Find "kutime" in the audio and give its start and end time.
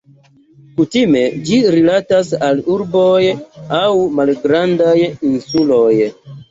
0.79-1.21